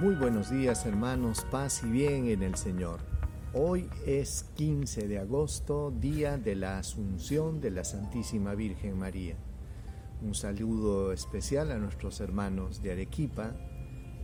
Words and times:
Muy 0.00 0.14
buenos 0.14 0.48
días 0.48 0.86
hermanos, 0.86 1.46
paz 1.50 1.82
y 1.84 1.90
bien 1.90 2.26
en 2.28 2.42
el 2.42 2.54
Señor. 2.54 3.00
Hoy 3.52 3.86
es 4.06 4.46
15 4.54 5.06
de 5.06 5.18
agosto, 5.18 5.90
día 5.90 6.38
de 6.38 6.56
la 6.56 6.78
Asunción 6.78 7.60
de 7.60 7.70
la 7.70 7.84
Santísima 7.84 8.54
Virgen 8.54 8.98
María. 8.98 9.34
Un 10.22 10.34
saludo 10.34 11.12
especial 11.12 11.70
a 11.70 11.76
nuestros 11.76 12.20
hermanos 12.20 12.80
de 12.80 12.92
Arequipa, 12.92 13.52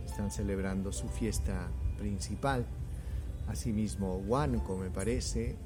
están 0.03 0.31
celebrando 0.31 0.91
su 0.91 1.09
fiesta 1.09 1.69
principal. 1.99 2.65
Asimismo, 3.47 4.15
Huánuco 4.15 4.77
me 4.77 4.89
parece, 4.89 5.57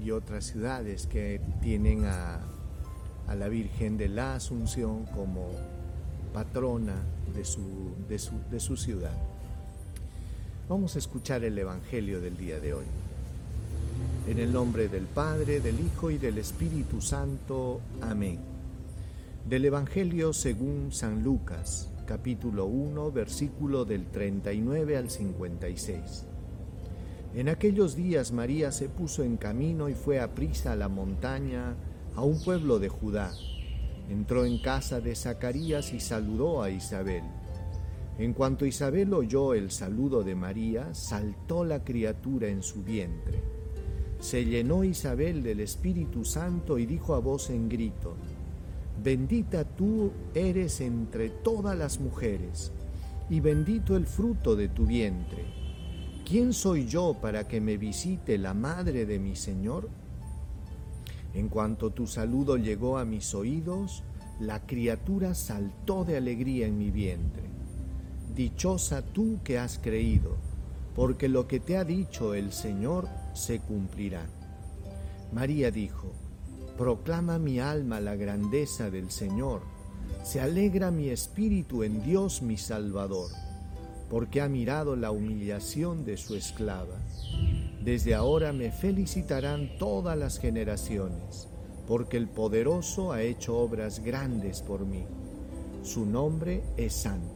y 0.00 0.12
otras 0.12 0.44
ciudades 0.44 1.08
que 1.08 1.40
tienen 1.60 2.04
a, 2.04 2.38
la 3.34 3.48
Virgen 3.48 3.96
de 3.96 4.10
la 4.10 4.36
Asunción 4.36 5.06
como 5.06 5.50
patrona 6.32 7.02
de 7.34 7.44
su 8.60 8.76
ciudad. 8.76 9.35
Vamos 10.68 10.96
a 10.96 10.98
escuchar 10.98 11.44
el 11.44 11.56
Evangelio 11.56 12.20
del 12.20 12.36
día 12.36 12.58
de 12.58 12.74
hoy. 12.74 12.86
En 14.28 14.40
el 14.40 14.52
nombre 14.52 14.88
del 14.88 15.04
Padre, 15.04 15.60
del 15.60 15.78
Hijo 15.78 16.10
y 16.10 16.18
del 16.18 16.38
Espíritu 16.38 17.00
Santo. 17.00 17.80
Amén. 18.02 18.40
Del 19.48 19.64
Evangelio 19.64 20.32
según 20.32 20.90
San 20.90 21.22
Lucas, 21.22 21.88
capítulo 22.04 22.66
1, 22.66 23.12
versículo 23.12 23.84
del 23.84 24.06
39 24.06 24.96
al 24.96 25.08
56. 25.08 26.24
En 27.36 27.48
aquellos 27.48 27.94
días 27.94 28.32
María 28.32 28.72
se 28.72 28.88
puso 28.88 29.22
en 29.22 29.36
camino 29.36 29.88
y 29.88 29.94
fue 29.94 30.18
a 30.18 30.34
prisa 30.34 30.72
a 30.72 30.76
la 30.76 30.88
montaña, 30.88 31.76
a 32.16 32.22
un 32.22 32.42
pueblo 32.42 32.80
de 32.80 32.88
Judá. 32.88 33.30
Entró 34.10 34.44
en 34.44 34.58
casa 34.58 35.00
de 35.00 35.14
Zacarías 35.14 35.92
y 35.92 36.00
saludó 36.00 36.60
a 36.60 36.70
Isabel. 36.70 37.22
En 38.18 38.32
cuanto 38.32 38.64
Isabel 38.64 39.12
oyó 39.12 39.52
el 39.52 39.70
saludo 39.70 40.22
de 40.22 40.34
María, 40.34 40.94
saltó 40.94 41.64
la 41.64 41.84
criatura 41.84 42.48
en 42.48 42.62
su 42.62 42.82
vientre. 42.82 43.42
Se 44.20 44.44
llenó 44.44 44.84
Isabel 44.84 45.42
del 45.42 45.60
Espíritu 45.60 46.24
Santo 46.24 46.78
y 46.78 46.86
dijo 46.86 47.14
a 47.14 47.18
voz 47.18 47.50
en 47.50 47.68
grito, 47.68 48.14
Bendita 49.02 49.64
tú 49.64 50.10
eres 50.34 50.80
entre 50.80 51.28
todas 51.28 51.76
las 51.76 52.00
mujeres, 52.00 52.72
y 53.28 53.40
bendito 53.40 53.94
el 53.96 54.06
fruto 54.06 54.56
de 54.56 54.68
tu 54.68 54.86
vientre. 54.86 55.44
¿Quién 56.24 56.54
soy 56.54 56.86
yo 56.86 57.18
para 57.20 57.46
que 57.46 57.60
me 57.60 57.76
visite 57.76 58.38
la 58.38 58.54
madre 58.54 59.04
de 59.04 59.18
mi 59.18 59.36
Señor? 59.36 59.90
En 61.34 61.48
cuanto 61.48 61.90
tu 61.90 62.06
saludo 62.06 62.56
llegó 62.56 62.96
a 62.96 63.04
mis 63.04 63.34
oídos, 63.34 64.02
la 64.40 64.64
criatura 64.66 65.34
saltó 65.34 66.04
de 66.04 66.16
alegría 66.16 66.66
en 66.66 66.78
mi 66.78 66.90
vientre. 66.90 67.55
Dichosa 68.36 69.00
tú 69.00 69.38
que 69.42 69.58
has 69.58 69.78
creído, 69.78 70.36
porque 70.94 71.26
lo 71.26 71.48
que 71.48 71.58
te 71.58 71.78
ha 71.78 71.84
dicho 71.84 72.34
el 72.34 72.52
Señor 72.52 73.08
se 73.32 73.60
cumplirá. 73.60 74.26
María 75.32 75.70
dijo, 75.70 76.12
Proclama 76.76 77.38
mi 77.38 77.60
alma 77.60 77.98
la 77.98 78.14
grandeza 78.14 78.90
del 78.90 79.10
Señor, 79.10 79.62
se 80.22 80.42
alegra 80.42 80.90
mi 80.90 81.08
espíritu 81.08 81.82
en 81.82 82.04
Dios 82.04 82.42
mi 82.42 82.58
Salvador, 82.58 83.30
porque 84.10 84.42
ha 84.42 84.50
mirado 84.50 84.96
la 84.96 85.12
humillación 85.12 86.04
de 86.04 86.18
su 86.18 86.34
esclava. 86.34 86.98
Desde 87.82 88.14
ahora 88.14 88.52
me 88.52 88.70
felicitarán 88.70 89.78
todas 89.78 90.18
las 90.18 90.38
generaciones, 90.38 91.48
porque 91.88 92.18
el 92.18 92.28
poderoso 92.28 93.12
ha 93.12 93.22
hecho 93.22 93.56
obras 93.56 94.04
grandes 94.04 94.60
por 94.60 94.84
mí. 94.84 95.06
Su 95.82 96.04
nombre 96.04 96.62
es 96.76 96.92
santo 96.92 97.35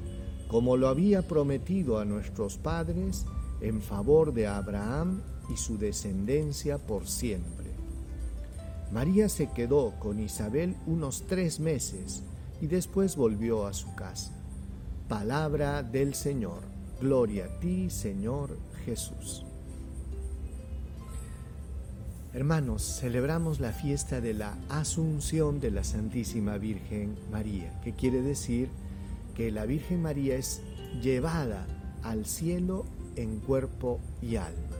como 0.51 0.75
lo 0.75 0.89
había 0.89 1.21
prometido 1.21 1.97
a 1.97 2.03
nuestros 2.03 2.57
padres, 2.57 3.25
en 3.61 3.81
favor 3.81 4.33
de 4.33 4.47
Abraham 4.47 5.21
y 5.47 5.55
su 5.55 5.77
descendencia 5.77 6.77
por 6.77 7.07
siempre. 7.07 7.71
María 8.91 9.29
se 9.29 9.49
quedó 9.49 9.93
con 9.97 10.19
Isabel 10.19 10.75
unos 10.87 11.23
tres 11.25 11.61
meses 11.61 12.23
y 12.59 12.67
después 12.67 13.15
volvió 13.15 13.65
a 13.65 13.71
su 13.71 13.95
casa. 13.95 14.33
Palabra 15.07 15.83
del 15.83 16.15
Señor. 16.15 16.63
Gloria 16.99 17.45
a 17.45 17.59
ti, 17.61 17.89
Señor 17.89 18.57
Jesús. 18.83 19.45
Hermanos, 22.33 22.97
celebramos 22.99 23.61
la 23.61 23.71
fiesta 23.71 24.19
de 24.19 24.33
la 24.33 24.57
Asunción 24.67 25.61
de 25.61 25.71
la 25.71 25.85
Santísima 25.85 26.57
Virgen 26.57 27.15
María, 27.31 27.79
que 27.85 27.93
quiere 27.93 28.21
decir 28.21 28.67
que 29.35 29.51
la 29.51 29.65
Virgen 29.65 30.01
María 30.01 30.35
es 30.35 30.61
llevada 31.01 31.65
al 32.03 32.25
cielo 32.25 32.85
en 33.15 33.39
cuerpo 33.39 33.99
y 34.21 34.35
alma. 34.35 34.77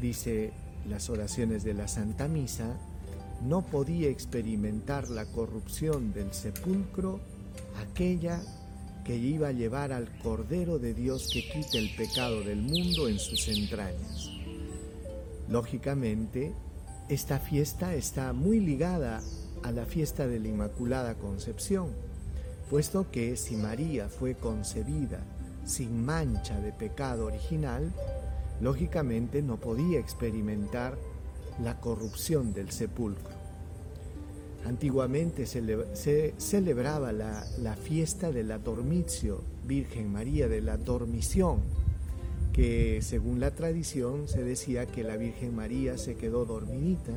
Dice 0.00 0.52
las 0.88 1.10
oraciones 1.10 1.64
de 1.64 1.74
la 1.74 1.88
Santa 1.88 2.28
Misa, 2.28 2.76
no 3.42 3.62
podía 3.62 4.08
experimentar 4.08 5.08
la 5.10 5.26
corrupción 5.26 6.12
del 6.12 6.32
sepulcro 6.32 7.20
aquella 7.80 8.40
que 9.04 9.16
iba 9.16 9.48
a 9.48 9.52
llevar 9.52 9.92
al 9.92 10.08
Cordero 10.18 10.78
de 10.78 10.94
Dios 10.94 11.28
que 11.32 11.48
quita 11.48 11.78
el 11.78 11.94
pecado 11.96 12.42
del 12.42 12.62
mundo 12.62 13.08
en 13.08 13.18
sus 13.18 13.48
entrañas. 13.48 14.30
Lógicamente, 15.48 16.52
esta 17.08 17.40
fiesta 17.40 17.94
está 17.94 18.32
muy 18.32 18.60
ligada 18.60 19.20
a 19.64 19.72
la 19.72 19.86
fiesta 19.86 20.26
de 20.26 20.38
la 20.38 20.48
Inmaculada 20.48 21.16
Concepción 21.16 21.90
puesto 22.70 23.10
que 23.10 23.36
si 23.36 23.56
María 23.56 24.08
fue 24.08 24.34
concebida 24.34 25.20
sin 25.64 26.04
mancha 26.04 26.58
de 26.60 26.72
pecado 26.72 27.26
original, 27.26 27.92
lógicamente 28.60 29.42
no 29.42 29.58
podía 29.58 29.98
experimentar 29.98 30.96
la 31.62 31.78
corrupción 31.80 32.52
del 32.52 32.70
sepulcro. 32.70 33.42
Antiguamente 34.64 35.46
se 35.46 36.34
celebraba 36.38 37.12
la, 37.12 37.44
la, 37.58 37.74
fiesta 37.74 38.30
de 38.30 38.44
la 38.44 38.58
Dormitio, 38.58 39.42
Virgen 39.66 40.12
María 40.12 40.46
de 40.46 40.60
la 40.60 40.76
Dormición, 40.76 41.60
que 42.52 43.00
según 43.02 43.40
la 43.40 43.50
tradición 43.52 44.28
se 44.28 44.44
decía 44.44 44.86
que 44.86 45.02
la 45.02 45.16
Virgen 45.16 45.56
María 45.56 45.98
se 45.98 46.14
quedó 46.14 46.44
dormidita 46.44 47.12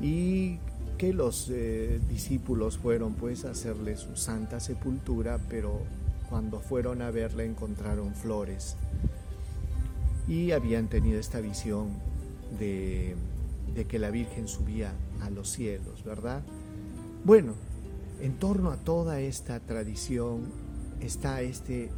y 0.00 0.58
que 0.98 1.12
los 1.12 1.48
eh, 1.48 2.00
discípulos 2.10 2.76
fueron 2.76 3.14
pues 3.14 3.44
a 3.44 3.52
hacerle 3.52 3.96
su 3.96 4.16
santa 4.16 4.58
sepultura, 4.58 5.38
pero 5.48 5.80
cuando 6.28 6.58
fueron 6.58 7.02
a 7.02 7.12
verla 7.12 7.44
encontraron 7.44 8.16
flores 8.16 8.76
y 10.26 10.50
habían 10.50 10.88
tenido 10.88 11.20
esta 11.20 11.40
visión 11.40 11.90
de, 12.58 13.14
de 13.74 13.84
que 13.84 14.00
la 14.00 14.10
Virgen 14.10 14.48
subía 14.48 14.92
a 15.22 15.30
los 15.30 15.48
cielos, 15.48 16.02
¿verdad? 16.04 16.42
Bueno, 17.24 17.54
en 18.20 18.36
torno 18.36 18.72
a 18.72 18.76
toda 18.76 19.20
esta 19.20 19.60
tradición 19.60 20.50
está 21.00 21.42
este 21.42 21.90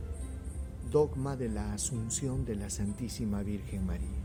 dogma 0.92 1.36
de 1.36 1.48
la 1.48 1.72
asunción 1.72 2.44
de 2.44 2.54
la 2.54 2.68
Santísima 2.68 3.42
Virgen 3.42 3.86
María, 3.86 4.20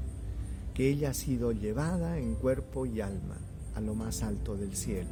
que 0.74 0.90
ella 0.90 1.12
ha 1.12 1.14
sido 1.14 1.54
llevada 1.54 2.18
en 2.18 2.36
cuerpo 2.36 2.86
y 2.86 3.00
alma 3.00 3.38
a 3.76 3.82
lo 3.82 3.96
más 3.96 4.24
alto 4.24 4.56
del 4.56 4.76
cielo. 4.76 5.10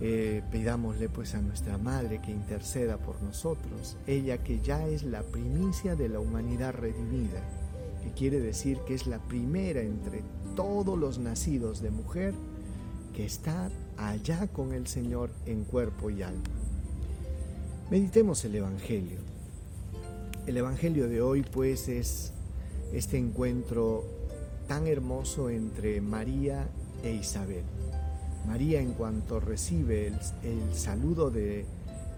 Eh, 0.00 0.42
pidámosle 0.50 1.08
pues 1.08 1.34
a 1.34 1.40
nuestra 1.40 1.78
Madre 1.78 2.20
que 2.20 2.32
interceda 2.32 2.96
por 2.96 3.22
nosotros, 3.22 3.96
ella 4.06 4.38
que 4.38 4.60
ya 4.60 4.86
es 4.88 5.04
la 5.04 5.22
primicia 5.22 5.94
de 5.94 6.08
la 6.08 6.18
humanidad 6.18 6.74
redimida, 6.74 7.40
que 8.02 8.10
quiere 8.10 8.40
decir 8.40 8.78
que 8.86 8.94
es 8.94 9.06
la 9.06 9.20
primera 9.20 9.80
entre 9.80 10.24
todos 10.56 10.98
los 10.98 11.18
nacidos 11.18 11.80
de 11.82 11.90
mujer 11.90 12.34
que 13.14 13.24
está 13.24 13.70
allá 13.96 14.48
con 14.48 14.72
el 14.72 14.86
Señor 14.86 15.30
en 15.46 15.64
cuerpo 15.64 16.10
y 16.10 16.22
alma. 16.22 16.42
Meditemos 17.90 18.44
el 18.44 18.56
Evangelio. 18.56 19.18
El 20.46 20.56
Evangelio 20.56 21.08
de 21.08 21.22
hoy 21.22 21.42
pues 21.42 21.88
es 21.88 22.32
este 22.92 23.18
encuentro 23.18 24.04
tan 24.66 24.86
hermoso 24.86 25.50
entre 25.50 26.00
María 26.00 26.68
e 27.02 27.12
Isabel. 27.12 27.64
María 28.46 28.80
en 28.80 28.92
cuanto 28.92 29.40
recibe 29.40 30.12
el, 30.42 30.74
saludo 30.74 31.30
de, 31.30 31.64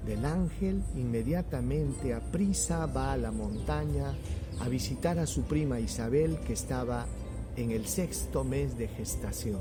del 0.07 0.25
ángel, 0.25 0.83
inmediatamente 0.97 2.15
a 2.15 2.21
prisa 2.21 2.87
va 2.87 3.13
a 3.13 3.17
la 3.17 3.31
montaña 3.31 4.15
a 4.61 4.69
visitar 4.69 5.19
a 5.19 5.27
su 5.27 5.43
prima 5.43 5.81
Isabel 5.81 6.39
que 6.47 6.55
estaba 6.55 7.07
en 7.57 7.71
el 7.71 7.87
sexto 7.87 8.45
mes 8.45 8.79
de 8.79 8.89
gestación. 8.89 9.61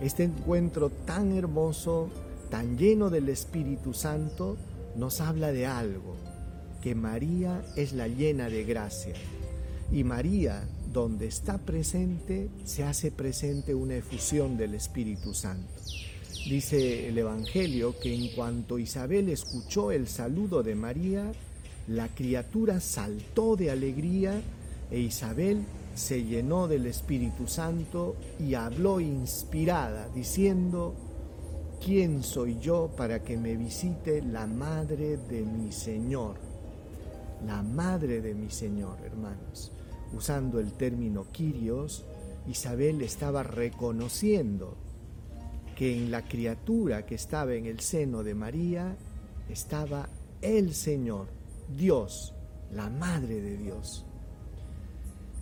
Este 0.00 0.24
encuentro 0.24 0.90
tan 0.90 1.36
hermoso, 1.36 2.08
tan 2.50 2.76
lleno 2.76 3.10
del 3.10 3.28
Espíritu 3.28 3.94
Santo, 3.94 4.56
nos 4.96 5.20
habla 5.20 5.52
de 5.52 5.66
algo, 5.66 6.16
que 6.82 6.94
María 6.94 7.62
es 7.76 7.92
la 7.92 8.08
llena 8.08 8.48
de 8.48 8.64
gracia. 8.64 9.14
Y 9.92 10.04
María, 10.04 10.64
donde 10.92 11.26
está 11.26 11.58
presente, 11.58 12.48
se 12.64 12.84
hace 12.84 13.10
presente 13.10 13.74
una 13.74 13.96
efusión 13.96 14.56
del 14.56 14.74
Espíritu 14.74 15.34
Santo. 15.34 15.82
Dice 16.48 17.08
el 17.08 17.18
Evangelio 17.18 17.98
que 17.98 18.14
en 18.14 18.34
cuanto 18.34 18.78
Isabel 18.78 19.28
escuchó 19.28 19.90
el 19.90 20.06
saludo 20.06 20.62
de 20.62 20.74
María, 20.74 21.32
la 21.88 22.08
criatura 22.08 22.80
saltó 22.80 23.56
de 23.56 23.70
alegría 23.70 24.40
e 24.90 25.00
Isabel 25.00 25.64
se 25.96 26.22
llenó 26.24 26.68
del 26.68 26.86
Espíritu 26.86 27.46
Santo 27.46 28.16
y 28.38 28.54
habló 28.54 29.00
inspirada, 29.00 30.08
diciendo, 30.14 30.94
¿quién 31.84 32.22
soy 32.22 32.58
yo 32.60 32.90
para 32.96 33.24
que 33.24 33.36
me 33.36 33.56
visite 33.56 34.22
la 34.22 34.46
madre 34.46 35.16
de 35.16 35.42
mi 35.42 35.72
Señor? 35.72 36.36
La 37.46 37.62
madre 37.62 38.20
de 38.20 38.34
mi 38.34 38.50
Señor, 38.50 38.98
hermanos. 39.04 39.72
Usando 40.12 40.60
el 40.60 40.72
término 40.72 41.26
Kyrios, 41.32 42.04
Isabel 42.48 43.02
estaba 43.02 43.42
reconociendo 43.42 44.76
que 45.76 45.96
en 45.96 46.10
la 46.10 46.22
criatura 46.22 47.04
que 47.04 47.14
estaba 47.14 47.54
en 47.54 47.66
el 47.66 47.80
seno 47.80 48.22
de 48.22 48.34
María 48.34 48.96
estaba 49.50 50.08
el 50.42 50.74
Señor, 50.74 51.28
Dios, 51.76 52.34
la 52.72 52.88
Madre 52.88 53.40
de 53.40 53.56
Dios. 53.56 54.04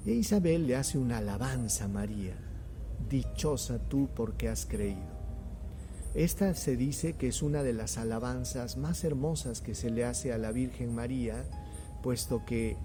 E 0.06 0.12
Isabel 0.12 0.66
le 0.66 0.76
hace 0.76 0.98
una 0.98 1.18
alabanza 1.18 1.84
a 1.84 1.88
María, 1.88 2.36
dichosa 3.08 3.78
tú 3.78 4.08
porque 4.14 4.48
has 4.48 4.66
creído. 4.66 5.14
Esta 6.14 6.54
se 6.54 6.76
dice 6.76 7.14
que 7.14 7.28
es 7.28 7.42
una 7.42 7.62
de 7.62 7.72
las 7.72 7.98
alabanzas 7.98 8.76
más 8.76 9.02
hermosas 9.04 9.60
que 9.60 9.74
se 9.74 9.90
le 9.90 10.04
hace 10.04 10.32
a 10.32 10.38
la 10.38 10.52
Virgen 10.52 10.94
María, 10.94 11.44
puesto 12.02 12.44
que 12.44 12.76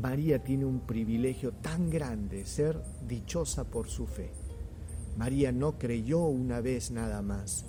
María 0.00 0.42
tiene 0.42 0.64
un 0.64 0.80
privilegio 0.80 1.52
tan 1.52 1.90
grande, 1.90 2.46
ser 2.46 2.82
dichosa 3.06 3.64
por 3.64 3.88
su 3.88 4.06
fe. 4.06 4.30
María 5.16 5.52
no 5.52 5.78
creyó 5.78 6.24
una 6.24 6.60
vez 6.60 6.90
nada 6.90 7.22
más. 7.22 7.64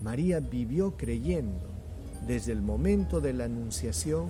María 0.00 0.40
vivió 0.40 0.96
creyendo 0.96 1.68
desde 2.26 2.52
el 2.52 2.62
momento 2.62 3.20
de 3.20 3.34
la 3.34 3.44
anunciación 3.44 4.28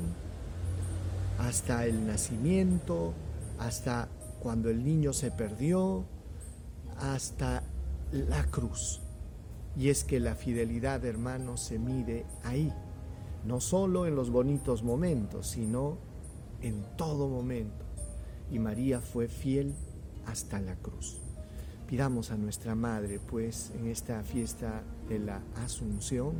hasta 1.39 1.87
el 1.87 2.07
nacimiento, 2.07 3.15
hasta 3.59 4.09
cuando 4.41 4.71
el 4.71 4.85
niño 4.85 5.13
se 5.13 5.31
perdió, 5.31 6.05
hasta 6.99 7.63
la 8.13 8.45
cruz. 8.45 9.01
Y 9.77 9.91
es 9.91 10.05
que 10.05 10.21
la 10.21 10.35
fidelidad, 10.35 11.05
hermanos, 11.05 11.61
se 11.61 11.79
mide 11.79 12.25
ahí, 12.43 12.73
no 13.45 13.61
solo 13.61 14.07
en 14.07 14.15
los 14.15 14.31
bonitos 14.31 14.83
momentos, 14.83 15.49
sino 15.49 15.99
en 16.63 16.85
todo 16.97 17.29
momento. 17.29 17.85
Y 18.51 18.59
María 18.59 19.01
fue 19.01 19.29
fiel 19.29 19.75
hasta 20.27 20.61
la 20.61 20.77
cruz. 20.77 21.19
Pidamos 21.89 22.31
a 22.31 22.37
nuestra 22.37 22.75
Madre, 22.75 23.21
pues, 23.21 23.73
en 23.79 23.87
esta 23.87 24.23
fiesta 24.23 24.83
de 25.09 25.19
la 25.21 25.43
Asunción, 25.57 26.35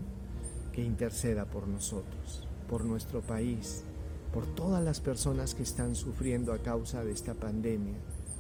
que 0.73 0.83
interceda 0.83 1.47
por 1.47 1.69
nosotros, 1.69 2.47
por 2.69 2.85
nuestro 2.85 3.21
país, 3.21 3.85
por 4.33 4.47
todas 4.47 4.85
las 4.85 5.01
personas 5.01 5.55
que 5.55 5.63
están 5.63 5.95
sufriendo 5.95 6.53
a 6.53 6.59
causa 6.59 7.05
de 7.05 7.13
esta 7.13 7.35
pandemia, 7.35 7.97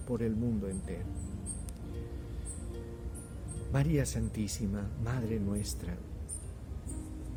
por 0.06 0.22
el 0.22 0.36
mundo 0.36 0.68
entero. 0.68 1.06
María 3.72 4.04
Santísima, 4.04 4.88
Madre 5.02 5.38
nuestra, 5.40 5.96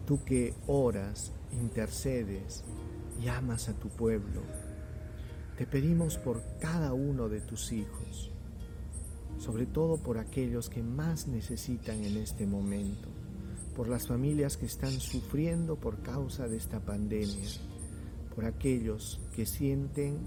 tú 0.06 0.24
que 0.24 0.54
oras, 0.68 1.32
intercedes 1.52 2.64
y 3.22 3.28
amas 3.28 3.70
a 3.70 3.74
tu 3.74 3.90
pueblo, 3.90 4.42
te 5.58 5.66
pedimos 5.66 6.18
por 6.18 6.42
cada 6.60 6.94
uno 6.94 7.28
de 7.28 7.42
tus 7.42 7.72
hijos, 7.72 8.32
sobre 9.38 9.66
todo 9.66 9.98
por 9.98 10.18
aquellos 10.18 10.70
que 10.70 10.82
más 10.82 11.28
necesitan 11.28 12.04
en 12.04 12.18
este 12.18 12.46
momento, 12.46 13.10
por 13.76 13.90
las 13.90 14.08
familias 14.08 14.58
que 14.58 14.66
están 14.66 14.92
sufriendo 15.00 15.76
por 15.76 16.02
causa 16.02 16.48
de 16.48 16.58
esta 16.58 16.80
pandemia, 16.80 17.50
por 18.34 18.46
aquellos 18.46 19.20
que 19.36 19.46
sienten 19.46 20.20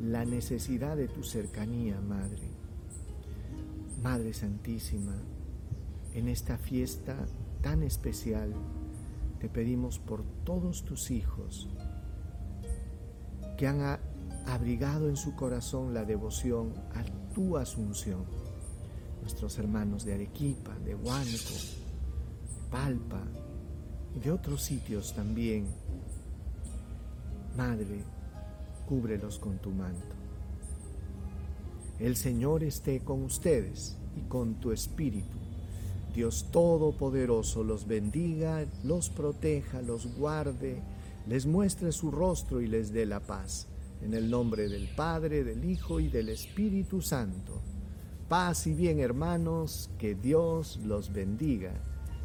la 0.00 0.24
necesidad 0.24 0.96
de 0.96 1.08
tu 1.08 1.22
cercanía, 1.22 2.00
Madre. 2.00 2.48
Madre 4.02 4.32
Santísima, 4.32 5.16
en 6.14 6.28
esta 6.28 6.56
fiesta 6.56 7.26
tan 7.60 7.82
especial, 7.82 8.54
te 9.40 9.50
pedimos 9.50 9.98
por 9.98 10.24
todos 10.44 10.84
tus 10.84 11.10
hijos 11.10 11.68
que 13.60 13.66
han 13.66 14.00
abrigado 14.46 15.10
en 15.10 15.18
su 15.18 15.36
corazón 15.36 15.92
la 15.92 16.06
devoción 16.06 16.72
a 16.94 17.04
tu 17.34 17.58
asunción 17.58 18.24
nuestros 19.20 19.58
hermanos 19.58 20.02
de 20.02 20.14
Arequipa, 20.14 20.74
de 20.78 20.94
Huánuco, 20.94 21.54
Palpa 22.70 23.22
y 24.16 24.18
de 24.18 24.30
otros 24.30 24.62
sitios 24.62 25.12
también. 25.12 25.66
Madre, 27.54 28.02
cúbrelos 28.88 29.38
con 29.38 29.58
tu 29.58 29.68
manto. 29.68 30.16
El 31.98 32.16
Señor 32.16 32.64
esté 32.64 33.00
con 33.00 33.22
ustedes 33.24 33.98
y 34.16 34.22
con 34.22 34.54
tu 34.54 34.72
espíritu. 34.72 35.36
Dios 36.14 36.46
Todopoderoso 36.50 37.62
los 37.62 37.86
bendiga, 37.86 38.64
los 38.84 39.10
proteja, 39.10 39.82
los 39.82 40.16
guarde, 40.16 40.82
les 41.30 41.46
muestre 41.46 41.92
su 41.92 42.10
rostro 42.10 42.60
y 42.60 42.66
les 42.66 42.92
dé 42.92 43.06
la 43.06 43.20
paz. 43.20 43.68
En 44.02 44.14
el 44.14 44.28
nombre 44.28 44.68
del 44.68 44.88
Padre, 44.96 45.44
del 45.44 45.64
Hijo 45.64 46.00
y 46.00 46.08
del 46.08 46.28
Espíritu 46.28 47.00
Santo. 47.00 47.62
Paz 48.28 48.66
y 48.66 48.74
bien 48.74 48.98
hermanos, 48.98 49.90
que 49.96 50.16
Dios 50.16 50.80
los 50.84 51.12
bendiga 51.12 51.72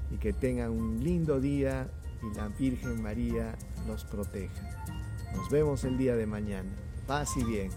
y 0.10 0.18
que 0.18 0.34
tengan 0.34 0.72
un 0.72 1.04
lindo 1.04 1.40
día 1.40 1.88
y 2.24 2.36
la 2.36 2.48
Virgen 2.48 3.04
María 3.04 3.56
los 3.88 4.04
proteja. 4.06 4.84
Nos 5.36 5.52
vemos 5.52 5.84
el 5.84 6.00
día 6.00 6.16
de 6.16 6.26
mañana. 6.26 6.72
Paz 7.06 7.38
y 7.38 7.44
bien. 7.44 7.70